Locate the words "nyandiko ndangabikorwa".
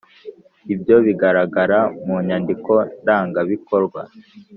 2.27-4.01